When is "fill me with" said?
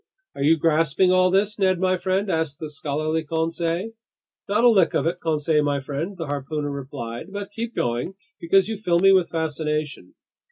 8.77-9.29